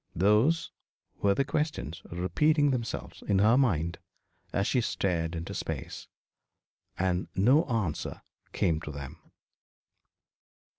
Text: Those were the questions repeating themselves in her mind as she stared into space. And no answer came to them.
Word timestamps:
Those 0.15 0.71
were 1.21 1.35
the 1.35 1.45
questions 1.45 2.01
repeating 2.11 2.71
themselves 2.71 3.21
in 3.21 3.37
her 3.37 3.55
mind 3.55 3.99
as 4.51 4.65
she 4.65 4.81
stared 4.81 5.35
into 5.35 5.53
space. 5.53 6.07
And 6.97 7.27
no 7.35 7.65
answer 7.65 8.23
came 8.51 8.81
to 8.81 8.91
them. 8.91 9.19